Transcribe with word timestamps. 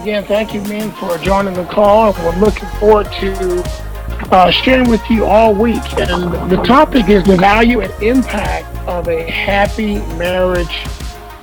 Again, 0.00 0.24
thank 0.24 0.54
you, 0.54 0.62
men, 0.62 0.90
for 0.92 1.18
joining 1.18 1.52
the 1.52 1.66
call. 1.66 2.14
We're 2.14 2.38
looking 2.38 2.66
forward 2.78 3.04
to 3.20 3.62
uh, 4.32 4.50
sharing 4.50 4.88
with 4.88 5.02
you 5.10 5.26
all 5.26 5.54
week. 5.54 5.82
And 5.98 6.50
the 6.50 6.56
topic 6.66 7.10
is 7.10 7.22
the 7.24 7.36
value 7.36 7.82
and 7.82 7.92
impact 8.02 8.66
of 8.88 9.08
a 9.08 9.30
happy 9.30 9.96
marriage 10.16 10.74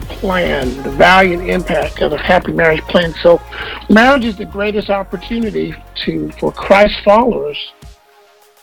plan. 0.10 0.76
The 0.82 0.90
value 0.90 1.40
and 1.40 1.48
impact 1.48 2.02
of 2.02 2.14
a 2.14 2.18
happy 2.18 2.52
marriage 2.52 2.82
plan. 2.86 3.14
So, 3.22 3.40
marriage 3.92 4.26
is 4.26 4.40
the 4.40 4.46
greatest 4.46 4.90
opportunity 4.90 5.76
to 6.06 6.32
for 6.40 6.52
Christ 6.52 6.96
followers 7.06 7.60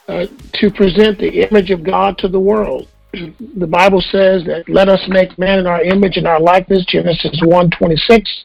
uh, 0.08 0.26
to 0.54 0.70
present 0.72 1.20
the 1.20 1.48
image 1.48 1.70
of 1.70 1.84
God 1.84 2.18
to 2.18 2.26
the 2.26 2.40
world. 2.40 2.88
The 3.12 3.68
Bible 3.68 4.00
says 4.00 4.42
that 4.46 4.64
let 4.68 4.88
us 4.88 5.06
make 5.06 5.38
man 5.38 5.60
in 5.60 5.68
our 5.68 5.84
image 5.84 6.16
and 6.16 6.26
our 6.26 6.40
likeness, 6.40 6.84
Genesis 6.84 7.40
1 7.44 7.70
26. 7.70 8.44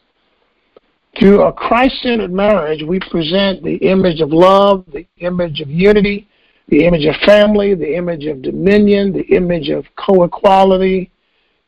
Through 1.18 1.41
a 1.41 1.52
Christ 1.52 2.02
centered 2.02 2.31
marriage, 2.31 2.84
we 2.84 2.99
present 2.99 3.63
the 3.63 3.76
image 3.77 4.22
of 4.22 4.31
love, 4.31 4.86
the 4.94 5.05
image 5.17 5.59
of 5.59 5.70
unity, 5.70 6.27
the 6.70 6.86
image 6.86 7.05
of 7.05 7.16
family, 7.26 7.73
the 7.73 7.95
image 7.95 8.26
of 8.26 8.41
dominion, 8.41 9.12
the 9.12 9.23
image 9.36 9.70
of 9.70 9.86
co 9.95 10.23
equality, 10.23 11.12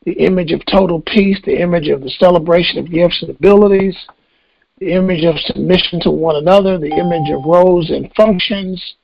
the 0.04 0.12
image 0.12 0.52
of 0.52 0.64
total 0.66 1.00
peace, 1.00 1.38
the 1.44 1.60
image 1.60 1.88
of 1.88 2.02
the 2.02 2.10
celebration 2.10 2.78
of 2.78 2.90
gifts 2.90 3.20
and 3.20 3.30
abilities, 3.30 3.96
the 4.78 4.92
image 4.92 5.24
of 5.24 5.36
submission 5.40 6.00
to 6.00 6.10
one 6.10 6.36
another, 6.36 6.78
the 6.78 6.86
image 6.86 7.30
of 7.30 7.44
roles 7.44 7.90
and 7.90 8.12
functions, 8.16 8.94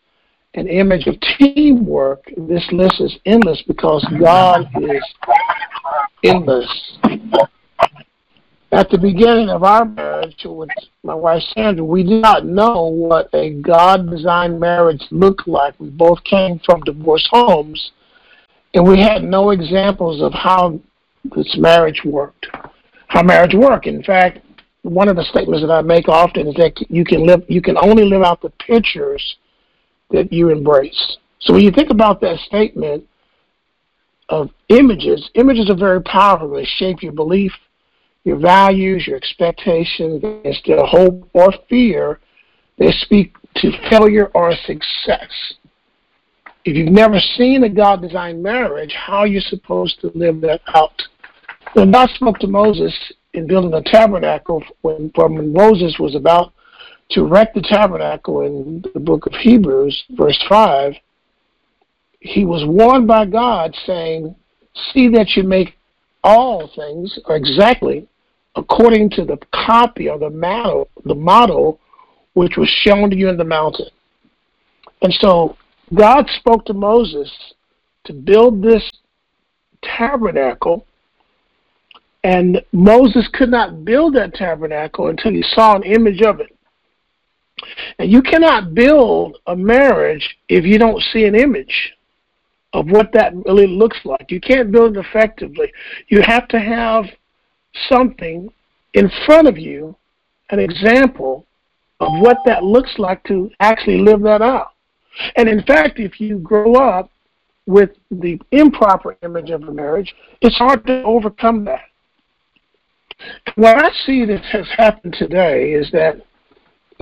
an 0.55 0.67
image 0.67 1.07
of 1.07 1.15
teamwork. 1.39 2.23
This 2.37 2.67
list 2.73 3.01
is 3.01 3.17
endless 3.27 3.63
because 3.67 4.05
God 4.21 4.69
is 4.83 5.05
endless. 6.25 6.99
At 8.71 8.91
the 8.91 8.99
beginning 8.99 9.49
of 9.49 9.63
our 9.63 9.87
marriage 9.87 10.45
with 10.45 10.69
my 11.03 11.15
wife 11.15 11.43
Sandra, 11.55 11.83
we 11.83 12.03
did 12.03 12.21
not 12.21 12.45
know 12.45 12.85
what 12.85 13.31
a 13.33 13.55
God 13.55 14.11
designed 14.11 14.61
marriage 14.61 15.03
looked 15.11 15.49
like. 15.49 15.75
We 15.79 15.89
both 15.89 16.23
came 16.25 16.61
from 16.67 16.83
divorced 16.83 17.29
homes, 17.31 17.93
and 18.75 18.87
we 18.87 19.01
had 19.01 19.25
no 19.25 19.51
examples 19.51 20.21
of 20.21 20.35
how 20.35 20.79
this 21.35 21.57
marriage 21.59 22.03
worked, 22.05 22.47
how 23.07 23.23
marriage 23.23 23.55
worked. 23.55 23.87
In 23.87 24.03
fact, 24.03 24.41
one 24.83 25.09
of 25.09 25.17
the 25.17 25.25
statements 25.25 25.63
that 25.63 25.73
I 25.73 25.81
make 25.81 26.07
often 26.07 26.49
is 26.49 26.55
that 26.57 26.75
you 26.91 27.07
can 27.07 27.27
live, 27.27 27.45
you 27.49 27.63
can 27.63 27.79
only 27.79 28.05
live 28.05 28.23
out 28.23 28.43
the 28.43 28.51
pictures 28.51 29.37
that 30.11 30.31
you 30.31 30.51
embrace. 30.51 31.17
So 31.41 31.55
when 31.55 31.63
you 31.63 31.71
think 31.71 31.89
about 31.89 32.21
that 32.21 32.39
statement 32.41 33.05
of 34.29 34.51
images, 34.69 35.31
images 35.35 35.71
are 35.71 35.77
very 35.77 36.03
powerful. 36.03 36.51
They 36.51 36.67
shape 36.67 37.03
your 37.03 37.13
belief, 37.13 37.53
your 38.29 38.39
values, 38.39 39.07
your 39.07 39.17
expectations, 39.17 40.23
instead 40.45 40.79
of 40.79 40.87
hope 40.87 41.29
or 41.33 41.51
fear, 41.69 42.21
they 42.77 42.93
speak 42.93 43.35
to 43.57 43.73
failure 43.89 44.27
or 44.35 44.53
success. 44.67 45.55
If 46.67 46.77
you've 46.77 46.93
never 46.93 47.19
seen 47.39 47.65
a 47.65 47.71
God 47.71 48.03
designed 48.03 48.43
marriage, 48.43 48.93
how 48.93 49.21
are 49.21 49.27
you 49.27 49.41
supposed 49.41 49.99
to 50.03 50.13
live 50.15 50.43
that 50.43 50.61
out? 50.75 51.03
When 51.73 51.91
God 51.91 52.11
spoke 52.11 52.39
to 52.41 52.47
Moses 52.47 52.95
in 53.33 53.47
building 53.47 53.71
the 53.71 53.83
tabernacle, 53.87 54.63
when, 54.83 55.11
when 55.15 55.53
Moses 55.53 55.97
was 55.99 56.15
about 56.15 56.53
to 57.13 57.21
erect 57.21 57.55
the 57.55 57.63
tabernacle 57.63 58.43
in 58.43 58.85
the 58.93 59.01
book 59.01 59.25
of 59.25 59.33
Hebrews, 59.33 60.05
verse 60.11 60.39
5, 60.51 60.93
he 62.21 62.45
was 62.45 62.63
warned 62.67 63.07
by 63.07 63.25
God 63.25 63.75
saying, 63.87 64.35
See 64.93 65.09
that 65.09 65.31
you 65.35 65.45
make 65.45 65.79
all 66.23 66.71
things, 66.77 67.19
or 67.25 67.35
exactly 67.37 68.07
according 68.59 69.09
to 69.11 69.25
the 69.25 69.39
copy 69.53 70.09
or 70.09 70.19
the 70.19 70.31
model, 70.31 70.89
the 71.05 71.15
model 71.15 71.79
which 72.35 72.57
was 72.57 72.69
shown 72.69 73.09
to 73.11 73.17
you 73.17 73.29
in 73.29 73.37
the 73.37 73.45
mountain. 73.45 73.87
And 75.03 75.13
so 75.15 75.57
God 75.95 76.29
spoke 76.39 76.65
to 76.67 76.75
Moses 76.75 77.31
to 78.05 78.13
build 78.13 78.63
this 78.63 78.91
tabernacle, 79.83 80.85
and 82.25 82.61
Moses 82.73 83.29
could 83.33 83.51
not 83.51 83.85
build 83.85 84.17
that 84.17 84.35
tabernacle 84.35 85.09
until 85.09 85.33
he 85.33 85.43
saw 85.43 85.77
an 85.77 85.85
image 85.85 86.21
of 86.23 86.41
it. 86.41 86.55
And 87.99 88.11
you 88.11 88.23
cannot 88.23 88.75
build 88.75 89.39
a 89.47 89.55
marriage 89.55 90.37
if 90.49 90.65
you 90.65 90.79
don't 90.79 91.03
see 91.13 91.25
an 91.25 91.35
image 91.35 91.95
of 92.73 92.91
what 92.91 93.13
that 93.13 93.35
really 93.47 93.67
looks 93.67 93.99
like. 94.05 94.31
You 94.31 94.41
can't 94.41 94.71
build 94.71 94.97
it 94.97 95.05
effectively. 95.07 95.73
You 96.09 96.23
have 96.23 96.49
to 96.49 96.59
have 96.59 97.07
something 97.89 98.53
in 98.95 99.11
front 99.27 99.49
of 99.49 99.59
you, 99.59 99.97
an 100.51 100.59
example 100.59 101.47
of 102.01 102.21
what 102.21 102.39
that 102.47 102.63
looks 102.63 102.99
like 102.99 103.23
to 103.25 103.51
actually 103.61 103.99
live 103.99 104.23
that 104.23 104.43
out. 104.43 104.73
And 105.37 105.49
in 105.49 105.63
fact, 105.63 105.99
if 105.99 106.21
you 106.21 106.39
grow 106.39 106.75
up 106.75 107.11
with 107.67 107.91
the 108.11 108.41
improper 108.53 109.17
image 109.23 109.51
of 109.51 109.63
a 109.65 109.73
marriage, 109.73 110.15
it's 110.41 110.57
hard 110.57 110.87
to 110.87 111.03
overcome 111.03 111.65
that. 111.65 111.85
What 113.57 113.85
I 113.85 113.91
see 114.07 114.25
that 114.27 114.45
has 114.47 114.67
happened 114.77 115.17
today 115.19 115.73
is 115.73 115.91
that 115.91 116.25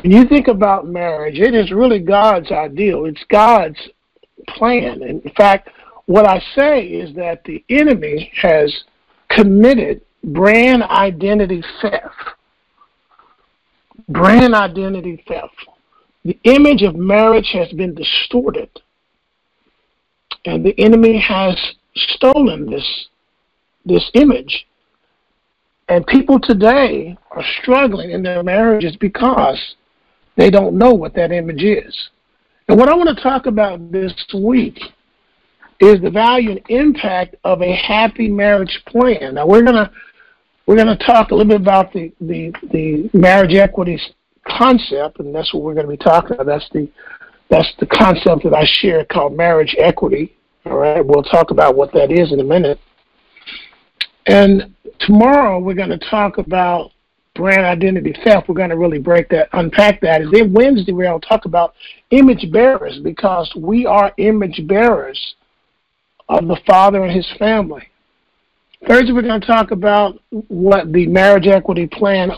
when 0.02 0.12
you 0.12 0.24
think 0.24 0.48
about 0.48 0.86
marriage, 0.86 1.38
it 1.38 1.54
is 1.54 1.70
really 1.70 1.98
God's 1.98 2.50
ideal. 2.50 3.04
It's 3.04 3.24
God's 3.30 3.78
plan. 4.48 5.02
And 5.02 5.22
in 5.22 5.32
fact, 5.36 5.70
what 6.06 6.26
I 6.26 6.42
say 6.54 6.84
is 6.84 7.14
that 7.16 7.44
the 7.44 7.64
enemy 7.68 8.32
has 8.40 8.84
committed 9.28 10.00
brand 10.26 10.82
identity 10.82 11.62
theft. 11.80 12.04
Brand 14.08 14.54
identity 14.54 15.24
theft. 15.26 15.54
The 16.24 16.38
image 16.44 16.82
of 16.82 16.96
marriage 16.96 17.50
has 17.52 17.72
been 17.72 17.94
distorted. 17.94 18.68
And 20.44 20.64
the 20.64 20.78
enemy 20.78 21.18
has 21.18 21.56
stolen 21.94 22.68
this, 22.68 23.06
this 23.84 24.10
image. 24.14 24.66
And 25.88 26.06
people 26.06 26.40
today 26.40 27.16
are 27.30 27.44
struggling 27.62 28.10
in 28.10 28.22
their 28.22 28.42
marriages 28.42 28.96
because 28.96 29.74
they 30.36 30.50
don't 30.50 30.76
know 30.76 30.92
what 30.92 31.14
that 31.14 31.30
image 31.30 31.62
is. 31.62 32.10
And 32.68 32.76
what 32.76 32.88
I 32.88 32.94
want 32.94 33.16
to 33.16 33.22
talk 33.22 33.46
about 33.46 33.92
this 33.92 34.12
week 34.34 34.78
is 35.78 36.00
the 36.00 36.10
value 36.10 36.50
and 36.50 36.60
impact 36.68 37.36
of 37.44 37.62
a 37.62 37.74
happy 37.76 38.28
marriage 38.28 38.82
plan. 38.86 39.34
Now 39.34 39.46
we're 39.46 39.62
gonna 39.62 39.90
we're 40.66 40.76
gonna 40.76 40.98
talk 40.98 41.30
a 41.30 41.34
little 41.34 41.48
bit 41.48 41.60
about 41.60 41.92
the 41.92 42.12
the, 42.20 42.52
the 42.72 43.10
marriage 43.12 43.54
equity 43.54 43.98
concept, 44.46 45.20
and 45.20 45.34
that's 45.34 45.52
what 45.52 45.62
we're 45.62 45.74
going 45.74 45.86
to 45.86 45.90
be 45.90 45.96
talking 45.96 46.32
about. 46.32 46.46
That's 46.46 46.68
the 46.72 46.88
that's 47.48 47.72
the 47.78 47.86
concept 47.86 48.44
that 48.44 48.54
I 48.54 48.64
share 48.64 49.04
called 49.04 49.36
marriage 49.36 49.76
equity. 49.78 50.36
All 50.64 50.78
right, 50.78 51.04
we'll 51.04 51.22
talk 51.22 51.50
about 51.50 51.76
what 51.76 51.92
that 51.92 52.10
is 52.10 52.32
in 52.32 52.40
a 52.40 52.44
minute. 52.44 52.80
And 54.26 54.74
tomorrow 55.00 55.60
we're 55.60 55.74
going 55.74 55.90
to 55.90 56.10
talk 56.10 56.38
about 56.38 56.90
brand 57.36 57.64
identity 57.64 58.14
theft. 58.24 58.48
We're 58.48 58.56
going 58.56 58.70
to 58.70 58.76
really 58.76 58.98
break 58.98 59.28
that, 59.28 59.48
unpack 59.52 60.00
that. 60.00 60.22
And 60.22 60.32
then 60.32 60.52
Wednesday, 60.52 60.90
we're 60.90 61.04
going 61.04 61.20
to 61.20 61.28
talk 61.28 61.44
about 61.44 61.74
image 62.10 62.50
bearers 62.50 62.98
because 63.04 63.52
we 63.56 63.86
are 63.86 64.12
image 64.16 64.66
bearers 64.66 65.36
of 66.28 66.48
the 66.48 66.58
Father 66.66 67.04
and 67.04 67.14
His 67.14 67.30
family. 67.38 67.88
Thursday, 68.86 69.12
we're 69.12 69.22
going 69.22 69.40
to 69.40 69.46
talk 69.46 69.70
about 69.70 70.20
what 70.48 70.92
the 70.92 71.06
marriage 71.06 71.46
equity 71.46 71.86
plan 71.86 72.30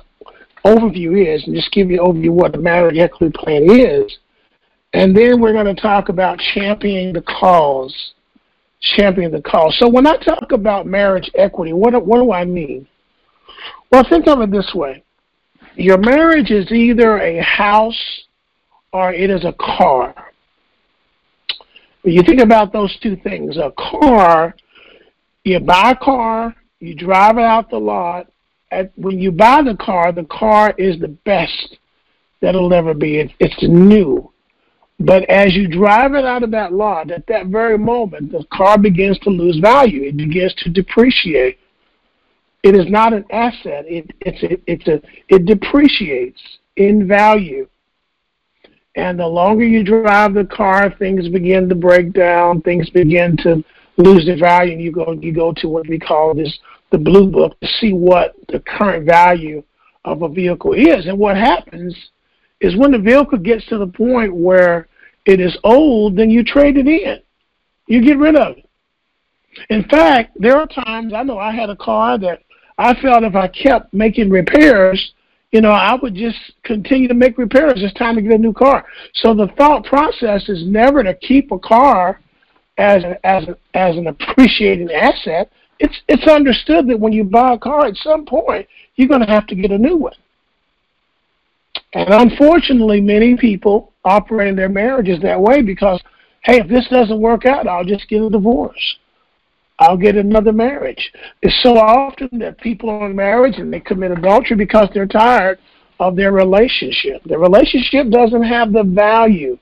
overview 0.65 1.35
is 1.35 1.45
and 1.47 1.55
just 1.55 1.73
give 1.73 1.91
you 1.91 2.03
an 2.03 2.07
overview 2.07 2.31
what 2.31 2.53
the 2.53 2.59
marriage 2.59 2.99
equity 2.99 3.37
plan 3.37 3.65
is. 3.69 4.19
And 4.93 5.17
then 5.17 5.41
we're 5.41 5.53
going 5.53 5.75
to 5.75 5.81
talk 5.81 6.09
about 6.09 6.39
championing 6.55 7.13
the 7.13 7.23
cause. 7.23 8.13
Championing 8.81 9.33
the 9.33 9.43
cause. 9.43 9.77
So 9.79 9.89
when 9.89 10.07
I 10.07 10.17
talk 10.17 10.53
about 10.53 10.87
marriage 10.87 11.31
equity, 11.35 11.73
what, 11.73 11.93
what 12.07 12.19
do 12.19 12.33
I 12.33 12.45
mean? 12.45 12.87
Well, 13.91 14.05
think 14.09 14.29
of 14.29 14.41
it 14.41 14.51
this 14.51 14.73
way 14.75 15.03
your 15.75 15.99
marriage 15.99 16.51
is 16.51 16.71
either 16.73 17.19
a 17.19 17.41
house 17.41 18.21
or 18.93 19.13
it 19.13 19.31
is 19.31 19.45
a 19.45 19.55
car. 19.61 20.15
You 22.03 22.23
think 22.23 22.41
about 22.41 22.73
those 22.73 22.97
two 23.01 23.17
things, 23.17 23.57
a 23.57 23.73
car, 23.79 24.57
you 25.49 25.61
buy 25.61 25.93
a 25.93 25.97
car, 25.97 26.55
you 26.81 26.95
drive 26.95 27.39
it 27.39 27.45
out 27.45 27.71
the 27.71 27.79
lot. 27.79 28.31
At, 28.71 28.93
when 28.97 29.19
you 29.19 29.33
buy 29.33 29.63
the 29.63 29.77
car, 29.77 30.13
the 30.13 30.25
car 30.25 30.75
is 30.79 31.01
the 31.01 31.09
best 31.09 31.79
that 32.41 32.55
it'll 32.55 32.75
ever 32.75 32.95
be. 32.95 33.19
It, 33.19 33.33
it's 33.41 33.63
new. 33.63 34.33
But 35.01 35.29
as 35.31 35.55
you 35.55 35.69
drive 35.69 36.15
it 36.15 36.25
out 36.25 36.43
of 36.43 36.51
that 36.51 36.73
lot, 36.73 37.11
at 37.11 37.27
that 37.29 37.47
very 37.47 37.79
moment, 37.79 38.33
the 38.33 38.45
car 38.53 38.77
begins 38.79 39.19
to 39.21 39.31
lose 39.31 39.59
value. 39.59 40.03
It 40.03 40.17
begins 40.17 40.55
to 40.59 40.71
depreciate. 40.71 41.59
It 42.65 42.75
is 42.75 42.91
not 42.91 43.13
an 43.13 43.25
asset. 43.31 43.85
It, 43.87 44.11
it's 44.21 44.43
a, 44.43 44.71
it's 44.71 44.89
a, 44.89 45.01
it 45.29 45.47
depreciates 45.47 46.41
in 46.77 47.07
value. 47.07 47.69
And 48.97 49.19
the 49.19 49.27
longer 49.27 49.65
you 49.65 49.85
drive 49.85 50.35
the 50.35 50.45
car, 50.45 50.93
things 50.99 51.29
begin 51.29 51.69
to 51.69 51.77
break 51.77 52.13
down. 52.13 52.61
Things 52.63 52.91
begin 52.91 53.37
to 53.39 53.65
lose 53.99 54.25
their 54.25 54.39
value, 54.39 54.73
and 54.73 54.83
you 54.83 54.93
go 54.93 55.13
you 55.13 55.33
go 55.33 55.53
to 55.57 55.69
what 55.69 55.87
we 55.89 55.99
call 55.99 56.35
this 56.35 56.59
the 56.91 56.99
blue 56.99 57.31
book 57.31 57.59
to 57.61 57.67
see 57.81 57.93
what 57.93 58.35
the 58.49 58.61
current 58.61 59.05
value 59.05 59.63
of 60.05 60.23
a 60.23 60.29
vehicle 60.29 60.73
is. 60.73 61.07
And 61.07 61.19
what 61.19 61.37
happens 61.37 61.95
is 62.61 62.77
when 62.77 62.93
the 62.93 62.99
vehicle 62.99 63.39
gets 63.39 63.67
to 63.67 63.79
the 63.79 63.87
point 63.87 64.35
where 64.35 64.89
it 65.27 65.41
is 65.41 65.57
old, 65.65 66.17
then 66.17 66.31
you 66.31 66.43
trade 66.43 66.77
it 66.79 66.87
in. 66.87 67.21
You 67.87 68.03
get 68.03 68.19
rid 68.19 68.37
of 68.37 68.57
it. 68.57 68.69
In 69.71 69.85
fact, 69.85 70.37
there 70.41 70.57
are 70.57 70.67
times 70.67 71.13
I 71.13 71.23
know 71.23 71.39
I 71.39 71.53
had 71.53 71.69
a 71.69 71.77
car 71.77 72.19
that 72.19 72.43
I 72.79 72.95
felt 73.01 73.25
if 73.25 73.35
I 73.35 73.49
kept 73.49 73.93
making 73.93 74.31
repairs, 74.31 75.13
you 75.51 75.61
know, 75.61 75.71
I 75.71 75.97
would 76.01 76.15
just 76.15 76.39
continue 76.63 77.09
to 77.09 77.15
make 77.15 77.39
repairs. 77.39 77.75
It's 77.77 77.95
time 77.95 78.17
to 78.17 78.23
get 78.23 78.33
a 78.33 78.39
new 78.39 78.53
car. 78.53 78.87
So 79.15 79.35
the 79.35 79.49
thought 79.57 79.85
process 79.85 80.49
is 80.49 80.67
never 80.67 81.03
to 81.03 81.15
keep 81.15 81.51
a 81.51 81.59
car 81.59 82.21
as 82.79 83.03
as 83.25 83.45
as 83.75 83.97
an 83.97 84.07
appreciating 84.07 84.91
asset. 84.91 85.51
It's 85.79 85.97
it's 86.09 86.27
understood 86.27 86.89
that 86.89 86.99
when 86.99 87.13
you 87.13 87.25
buy 87.25 87.55
a 87.55 87.59
car, 87.59 87.87
at 87.87 87.97
some 87.97 88.25
point 88.25 88.67
you're 88.97 89.09
going 89.09 89.25
to 89.25 89.33
have 89.33 89.47
to 89.47 89.55
get 89.55 89.71
a 89.71 89.79
new 89.79 89.97
one. 89.97 90.15
And 91.95 92.09
unfortunately, 92.11 93.01
many 93.01 93.37
people 93.37 93.93
operate 94.05 94.49
in 94.49 94.57
their 94.57 94.69
marriages 94.69 95.21
that 95.23 95.41
way 95.41 95.63
because, 95.63 96.03
hey, 96.43 96.59
if 96.61 96.69
this 96.69 96.87
doesn't 96.89 97.21
work 97.21 97.47
out, 97.47 97.69
I'll 97.69 97.85
just 97.85 98.09
get 98.09 98.23
a 98.23 98.29
divorce. 98.29 98.97
I'll 99.79 99.97
get 99.97 100.17
another 100.17 100.53
marriage. 100.53 101.13
It's 101.41 101.63
so 101.63 101.79
often 101.79 102.29
that 102.41 102.61
people 102.61 102.91
are 102.91 103.09
in 103.09 103.15
marriage 103.15 103.59
and 103.59 103.73
they 103.73 103.81
commit 103.81 104.11
adultery 104.11 104.57
because 104.57 104.89
they're 104.93 105.07
tired 105.07 105.61
of 106.01 106.17
their 106.17 106.33
relationship. 106.33 107.23
The 107.25 107.39
relationship 107.39 108.11
doesn't 108.11 108.43
have 108.43 108.73
the 108.73 108.83
value. 108.83 109.59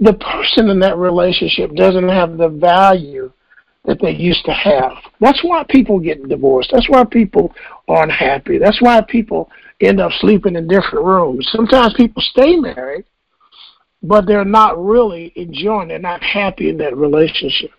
The 0.00 0.14
person 0.14 0.68
in 0.70 0.78
that 0.80 0.96
relationship 0.96 1.74
doesn't 1.74 2.08
have 2.08 2.36
the 2.36 2.48
value 2.48 3.32
that 3.84 4.00
they 4.00 4.12
used 4.12 4.44
to 4.44 4.52
have. 4.52 4.92
That's 5.20 5.42
why 5.42 5.64
people 5.68 5.98
get 5.98 6.28
divorced. 6.28 6.70
That's 6.72 6.88
why 6.88 7.04
people 7.04 7.52
are 7.88 8.04
unhappy. 8.04 8.58
That's 8.58 8.80
why 8.80 9.00
people 9.02 9.50
end 9.80 10.00
up 10.00 10.12
sleeping 10.20 10.54
in 10.54 10.68
different 10.68 11.04
rooms. 11.04 11.48
Sometimes 11.50 11.94
people 11.94 12.22
stay 12.22 12.56
married, 12.56 13.04
but 14.02 14.26
they're 14.26 14.44
not 14.44 14.82
really 14.82 15.32
enjoying, 15.34 15.88
they're 15.88 15.98
not 15.98 16.22
happy 16.22 16.68
in 16.68 16.78
that 16.78 16.96
relationship. 16.96 17.70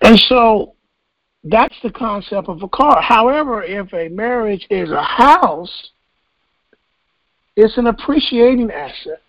And 0.00 0.18
so 0.18 0.74
that's 1.44 1.76
the 1.82 1.90
concept 1.90 2.48
of 2.48 2.62
a 2.62 2.68
car. 2.68 3.00
However, 3.00 3.62
if 3.62 3.92
a 3.92 4.08
marriage 4.08 4.66
is 4.70 4.90
a 4.90 5.02
house, 5.02 5.90
it's 7.56 7.76
an 7.76 7.86
appreciating 7.86 8.70
asset. 8.70 9.20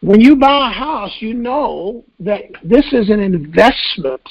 When 0.00 0.20
you 0.20 0.36
buy 0.36 0.70
a 0.70 0.72
house, 0.72 1.14
you 1.20 1.34
know 1.34 2.04
that 2.20 2.42
this 2.62 2.84
is 2.92 3.10
an 3.10 3.20
investment. 3.20 4.28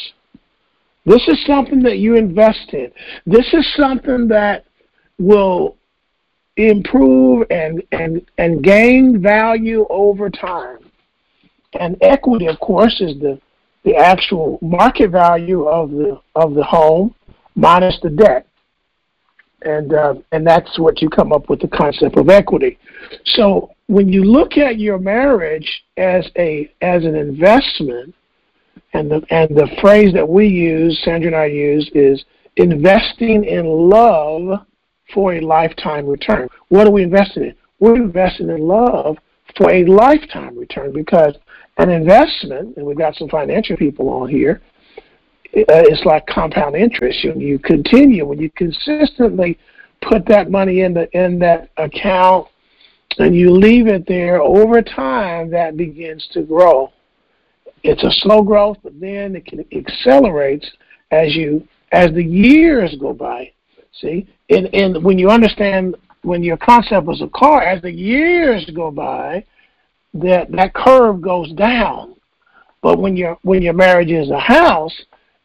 This 1.06 1.28
is 1.28 1.44
something 1.46 1.82
that 1.84 1.98
you 1.98 2.16
invest 2.16 2.74
in. 2.74 2.92
This 3.26 3.48
is 3.54 3.68
something 3.76 4.28
that 4.30 4.66
will 5.20 5.76
improve 6.58 7.48
and, 7.50 7.84
and, 7.92 8.26
and 8.38 8.64
gain 8.64 9.22
value 9.22 9.86
over 9.90 10.30
time. 10.30 10.80
And 11.80 11.98
equity, 12.02 12.48
of 12.48 12.60
course, 12.60 13.02
is 13.02 13.20
the 13.20 13.40
the 13.86 13.96
actual 13.96 14.58
market 14.62 15.12
value 15.12 15.68
of 15.68 15.92
the 15.92 16.20
of 16.36 16.56
the 16.56 16.64
home 16.64 17.14
minus 17.56 17.98
the 18.02 18.10
debt, 18.10 18.48
and 19.62 19.94
uh, 19.94 20.16
and 20.32 20.46
that's 20.46 20.78
what 20.80 21.02
you 21.02 21.10
come 21.10 21.32
up 21.32 21.50
with 21.50 21.62
the 21.62 21.68
concept 21.68 22.18
of 22.18 22.30
equity. 22.30 22.78
So 23.26 23.75
when 23.88 24.10
you 24.10 24.24
look 24.24 24.58
at 24.58 24.80
your 24.80 24.98
marriage 24.98 25.84
as 25.98 26.30
a 26.38 26.72
as 26.82 27.06
an 27.06 27.16
investment, 27.16 28.14
and 28.94 29.12
the 29.12 29.22
and 29.30 29.56
the 29.56 29.70
phrase 29.82 30.14
that 30.14 30.28
we 30.28 30.48
use, 30.48 31.00
Sandra 31.04 31.28
and 31.28 31.36
I 31.36 31.46
use, 31.46 31.90
is 31.94 32.24
investing 32.58 33.44
in 33.44 33.66
love 33.66 34.66
for 35.14 35.34
a 35.34 35.42
lifetime 35.42 36.08
return. 36.08 36.48
What 36.70 36.88
are 36.88 36.92
we 36.92 37.04
investing 37.04 37.44
in? 37.44 37.56
We're 37.80 37.96
investing 37.96 38.50
in 38.50 38.68
love 38.68 39.18
for 39.58 39.70
a 39.70 39.86
lifetime 39.86 40.58
return 40.58 40.92
because 40.92 41.36
an 41.78 41.90
investment, 41.90 42.78
and 42.78 42.86
we've 42.86 42.98
got 42.98 43.16
some 43.16 43.30
financial 43.30 43.78
people 43.78 44.10
on 44.10 44.30
here, 44.30 44.62
uh, 45.56 45.64
it's 45.68 46.06
like 46.06 46.26
compound 46.26 46.76
interest. 46.76 47.24
You, 47.24 47.34
you 47.38 47.60
continue 47.60 48.26
when 48.26 48.40
you 48.40 48.50
consistently 48.52 49.60
put 50.02 50.26
that 50.28 50.50
money 50.50 50.82
in 50.82 50.94
the 50.94 51.10
in 51.18 51.40
that 51.40 51.70
account 51.78 52.48
and 53.18 53.36
you 53.36 53.52
leave 53.52 53.88
it 53.88 54.06
there 54.08 54.42
over 54.42 54.82
time 54.82 55.50
that 55.52 55.78
begins 55.78 56.28
to 56.34 56.42
grow. 56.42 56.92
It's 57.84 58.04
a 58.04 58.12
slow 58.12 58.42
growth 58.42 58.78
but 58.84 59.00
then 59.00 59.36
it 59.36 59.46
can 59.46 59.66
accelerates 59.72 60.70
as 61.12 61.36
you 61.36 61.68
as 61.92 62.12
the 62.12 62.24
years 62.24 62.96
go 63.00 63.14
by 63.14 63.52
see? 64.02 64.28
And 64.50 64.74
and 64.74 65.04
when 65.04 65.18
you 65.18 65.30
understand 65.30 65.96
when 66.22 66.44
your 66.44 66.58
concept 66.58 67.06
was 67.06 67.22
a 67.22 67.28
car 67.28 67.62
as 67.62 67.82
the 67.82 67.92
years 67.92 68.70
go 68.76 68.92
by 68.92 69.46
that 70.14 70.52
that 70.52 70.74
curve 70.74 71.22
goes 71.22 71.52
down. 71.54 72.16
But 72.82 73.00
when 73.00 73.16
your 73.16 73.38
when 73.42 73.62
your 73.62 73.74
marriage 73.74 74.12
is 74.12 74.30
a 74.30 74.40
house, 74.40 74.96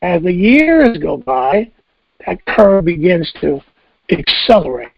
as 0.03 0.23
the 0.23 0.33
years 0.33 0.99
go 0.99 1.17
by, 1.17 1.71
that 2.27 2.45
curve 2.47 2.85
begins 2.85 3.31
to 3.41 3.61
accelerate, 4.11 4.91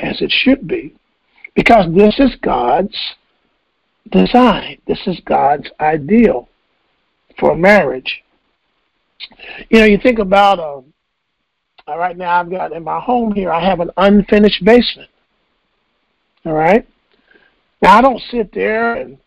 as 0.00 0.20
it 0.20 0.30
should 0.30 0.66
be, 0.66 0.94
because 1.56 1.92
this 1.92 2.14
is 2.20 2.36
God's 2.42 2.96
design. 4.12 4.78
This 4.86 5.00
is 5.06 5.18
God's 5.24 5.68
ideal 5.80 6.48
for 7.40 7.56
marriage. 7.56 8.22
You 9.70 9.80
know, 9.80 9.86
you 9.86 9.98
think 9.98 10.18
about 10.18 10.60
uh, 10.60 11.96
right 11.96 12.16
now. 12.16 12.38
I've 12.38 12.50
got 12.50 12.72
in 12.72 12.84
my 12.84 13.00
home 13.00 13.32
here. 13.32 13.50
I 13.50 13.64
have 13.64 13.80
an 13.80 13.90
unfinished 13.96 14.64
basement. 14.64 15.10
All 16.44 16.52
right, 16.52 16.86
now 17.82 17.98
I 17.98 18.02
don't 18.02 18.22
sit 18.30 18.52
there 18.52 18.94
and 18.94 19.18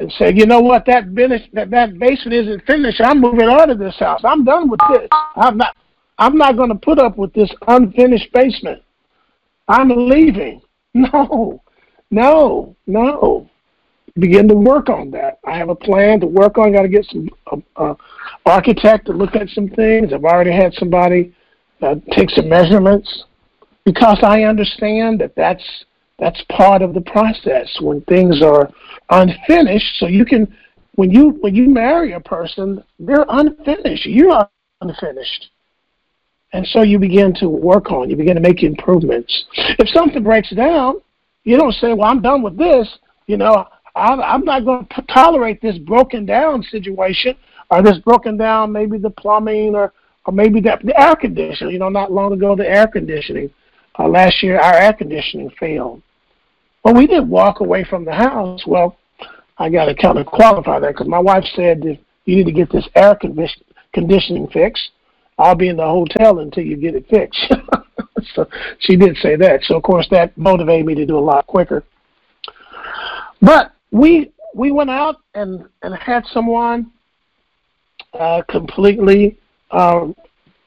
and 0.00 0.12
say, 0.12 0.32
you 0.34 0.44
know 0.44 0.60
what, 0.60 0.84
that 0.86 1.04
finish, 1.14 1.42
that 1.52 1.70
that 1.70 1.98
basement 1.98 2.34
isn't 2.34 2.66
finished. 2.66 3.00
I'm 3.00 3.20
moving 3.20 3.48
out 3.48 3.70
of 3.70 3.78
this 3.78 3.96
house. 3.98 4.20
I'm 4.24 4.44
done 4.44 4.68
with 4.68 4.80
this. 4.90 5.08
I'm 5.36 5.56
not. 5.56 5.76
I'm 6.16 6.36
not 6.36 6.56
going 6.56 6.68
to 6.68 6.76
put 6.76 7.00
up 7.00 7.16
with 7.16 7.32
this 7.32 7.50
unfinished 7.66 8.32
basement. 8.32 8.82
I'm 9.66 9.88
leaving. 9.88 10.60
No, 10.96 11.60
no, 12.10 12.76
no. 12.86 13.50
Begin 14.16 14.46
to 14.46 14.54
work 14.54 14.88
on 14.88 15.10
that. 15.10 15.40
I 15.44 15.56
have 15.56 15.68
a 15.68 15.74
plan 15.74 16.20
to 16.20 16.26
work 16.26 16.56
on. 16.56 16.72
Got 16.72 16.82
to 16.82 16.88
get 16.88 17.04
some 17.06 17.28
uh, 17.50 17.56
uh, 17.74 17.94
architect 18.46 19.06
to 19.06 19.12
look 19.12 19.34
at 19.34 19.48
some 19.48 19.68
things. 19.68 20.12
I've 20.12 20.24
already 20.24 20.52
had 20.52 20.72
somebody 20.74 21.34
uh, 21.82 21.96
take 22.12 22.30
some 22.30 22.48
measurements 22.48 23.24
because 23.84 24.20
I 24.22 24.44
understand 24.44 25.20
that 25.20 25.34
that's 25.34 25.84
that's 26.20 26.40
part 26.48 26.82
of 26.82 26.94
the 26.94 27.00
process 27.00 27.76
when 27.80 28.00
things 28.02 28.40
are 28.40 28.70
unfinished. 29.10 29.98
So 29.98 30.06
you 30.06 30.24
can, 30.24 30.56
when 30.94 31.10
you 31.10 31.30
when 31.40 31.56
you 31.56 31.68
marry 31.68 32.12
a 32.12 32.20
person, 32.20 32.84
they're 33.00 33.26
unfinished. 33.28 34.06
You 34.06 34.30
are 34.30 34.48
unfinished, 34.80 35.50
and 36.54 36.64
so 36.68 36.82
you 36.82 37.00
begin 37.00 37.34
to 37.34 37.48
work 37.48 37.90
on. 37.90 38.08
You 38.08 38.16
begin 38.16 38.36
to 38.36 38.40
make 38.40 38.62
improvements. 38.62 39.44
If 39.78 39.88
something 39.88 40.22
breaks 40.22 40.50
down, 40.50 41.00
you 41.42 41.58
don't 41.58 41.74
say, 41.74 41.92
"Well, 41.92 42.08
I'm 42.08 42.22
done 42.22 42.42
with 42.42 42.56
this." 42.56 42.88
You 43.26 43.36
know, 43.36 43.66
I'm, 43.96 44.44
not 44.44 44.64
going 44.64 44.86
to 44.86 45.02
tolerate 45.02 45.60
this 45.60 45.78
broken 45.78 46.24
down 46.24 46.62
situation 46.62 47.36
or 47.70 47.82
this 47.82 47.98
broken 47.98 48.36
down 48.36 48.70
maybe 48.70 48.98
the 48.98 49.10
plumbing 49.10 49.74
or 49.74 49.92
or 50.26 50.32
maybe 50.32 50.60
that 50.60 50.82
the 50.84 50.98
air 50.98 51.16
conditioning. 51.16 51.72
You 51.72 51.80
know, 51.80 51.88
not 51.88 52.12
long 52.12 52.32
ago 52.32 52.54
the 52.54 52.68
air 52.68 52.86
conditioning 52.86 53.50
uh, 53.98 54.06
last 54.06 54.40
year, 54.40 54.58
our 54.58 54.74
air 54.74 54.92
conditioning 54.92 55.50
failed. 55.58 56.02
Well, 56.84 56.94
we 56.94 57.08
didn't 57.08 57.30
walk 57.30 57.60
away 57.60 57.82
from 57.82 58.04
the 58.04 58.14
house. 58.14 58.64
Well, 58.64 58.96
I 59.58 59.70
got 59.70 59.86
to 59.86 59.94
kind 59.94 60.18
of 60.18 60.26
qualify 60.26 60.78
that 60.78 60.92
because 60.92 61.08
my 61.08 61.18
wife 61.18 61.44
said 61.56 61.82
you 62.26 62.36
need 62.36 62.46
to 62.46 62.52
get 62.52 62.70
this 62.70 62.88
air 62.94 63.18
conditioning 63.92 64.48
fixed. 64.48 64.90
I'll 65.38 65.54
be 65.54 65.68
in 65.68 65.76
the 65.76 65.84
hotel 65.84 66.38
until 66.38 66.64
you 66.64 66.76
get 66.76 66.94
it 66.94 67.08
fixed. 67.08 67.52
so 68.34 68.46
she 68.78 68.96
did 68.96 69.16
say 69.16 69.36
that. 69.36 69.62
So 69.64 69.76
of 69.76 69.82
course 69.82 70.06
that 70.10 70.36
motivated 70.36 70.86
me 70.86 70.94
to 70.94 71.06
do 71.06 71.18
a 71.18 71.20
lot 71.20 71.46
quicker. 71.46 71.84
But 73.40 73.72
we 73.90 74.32
we 74.54 74.70
went 74.70 74.90
out 74.90 75.16
and 75.34 75.64
and 75.82 75.94
had 75.96 76.24
someone 76.26 76.90
uh, 78.18 78.42
completely 78.48 79.36
uh, 79.70 80.06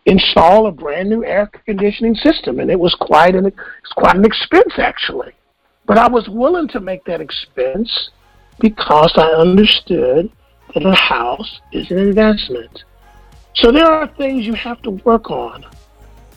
install 0.05 0.67
a 0.67 0.71
brand 0.71 1.09
new 1.09 1.23
air 1.23 1.49
conditioning 1.65 2.15
system, 2.15 2.59
and 2.59 2.69
it 2.69 2.79
was 2.79 2.95
quite 2.99 3.35
an 3.35 3.45
it's 3.45 3.93
quite 3.95 4.15
an 4.15 4.25
expense 4.25 4.73
actually. 4.77 5.31
But 5.85 5.97
I 5.97 6.09
was 6.09 6.27
willing 6.27 6.67
to 6.69 6.81
make 6.81 7.05
that 7.05 7.21
expense 7.21 8.09
because 8.59 9.13
I 9.15 9.39
understood 9.39 10.29
that 10.73 10.85
a 10.85 10.93
house 10.93 11.61
is 11.71 11.89
an 11.91 11.99
investment. 11.99 12.83
So 13.57 13.71
there 13.71 13.91
are 13.91 14.07
things 14.07 14.45
you 14.45 14.53
have 14.53 14.81
to 14.83 14.91
work 14.91 15.29
on. 15.31 15.65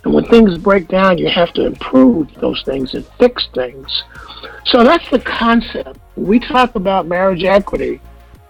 And 0.05 0.15
when 0.15 0.25
things 0.25 0.57
break 0.59 0.89
down, 0.89 1.19
you 1.19 1.29
have 1.29 1.53
to 1.55 1.67
improve 1.67 2.29
those 2.37 2.63
things 2.65 2.95
and 2.95 3.07
fix 3.19 3.49
things. 3.55 4.03
So 4.65 4.83
that's 4.83 5.09
the 5.11 5.19
concept. 5.19 5.99
We 6.17 6.39
talk 6.39 6.75
about 6.75 7.07
marriage 7.07 7.45
equity, 7.45 8.01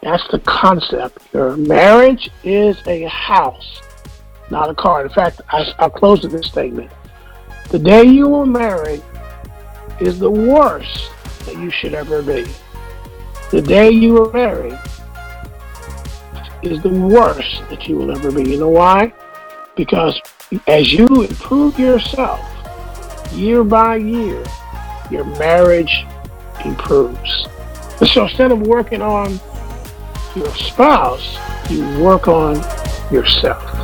that's 0.02 0.26
the 0.28 0.38
concept. 0.40 1.18
Your 1.32 1.56
marriage 1.56 2.30
is 2.44 2.76
a 2.86 3.04
house 3.06 3.80
not 4.50 4.68
a 4.68 4.74
car. 4.74 5.02
In 5.02 5.10
fact, 5.10 5.40
I, 5.50 5.72
I'll 5.78 5.90
close 5.90 6.22
with 6.22 6.32
this 6.32 6.46
statement. 6.46 6.90
The 7.70 7.78
day 7.78 8.04
you 8.04 8.28
were 8.28 8.46
married 8.46 9.02
is 10.00 10.18
the 10.18 10.30
worst 10.30 11.10
that 11.44 11.54
you 11.54 11.70
should 11.70 11.94
ever 11.94 12.22
be. 12.22 12.46
The 13.50 13.62
day 13.62 13.90
you 13.90 14.14
were 14.14 14.32
married 14.32 14.78
is 16.62 16.82
the 16.82 16.90
worst 16.90 17.62
that 17.70 17.86
you 17.88 17.96
will 17.96 18.10
ever 18.10 18.30
be. 18.30 18.50
You 18.50 18.58
know 18.58 18.68
why? 18.68 19.12
Because 19.76 20.20
as 20.66 20.92
you 20.92 21.06
improve 21.06 21.78
yourself 21.78 22.40
year 23.32 23.64
by 23.64 23.96
year, 23.96 24.44
your 25.10 25.24
marriage 25.38 26.04
improves. 26.64 27.46
So 28.12 28.26
instead 28.26 28.52
of 28.52 28.60
working 28.62 29.02
on 29.02 29.38
your 30.34 30.54
spouse, 30.54 31.38
you 31.70 31.82
work 32.00 32.28
on 32.28 32.56
yourself. 33.12 33.79